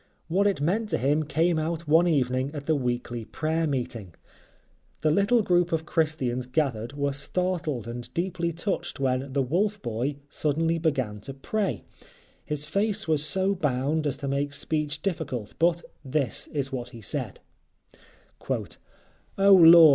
What 0.29 0.47
it 0.47 0.59
meant 0.59 0.89
to 0.89 0.97
him 0.97 1.25
came 1.25 1.59
out 1.59 1.87
one 1.87 2.07
evening 2.07 2.49
at 2.55 2.65
the 2.65 2.75
weekly 2.75 3.23
prayer 3.23 3.67
meeting. 3.67 4.15
The 5.03 5.11
little 5.11 5.43
group 5.43 5.71
of 5.71 5.85
Christians 5.85 6.47
gathered 6.47 6.93
were 6.93 7.13
startled 7.13 7.87
and 7.87 8.11
deeply 8.15 8.51
touched 8.51 8.99
when 8.99 9.31
the 9.33 9.43
"Wolf 9.43 9.79
Boy" 9.83 10.15
suddenly 10.27 10.79
began 10.79 11.19
to 11.21 11.35
pray; 11.35 11.83
his 12.43 12.65
face 12.65 13.07
was 13.07 13.23
so 13.23 13.53
bound 13.53 14.07
as 14.07 14.17
to 14.17 14.27
make 14.27 14.53
speech 14.53 15.03
difficult 15.03 15.53
but 15.59 15.83
this 16.03 16.47
is 16.47 16.71
what 16.71 16.89
he 16.89 17.01
said: 17.01 17.39
"O 18.49 18.57
Lord! 19.53 19.57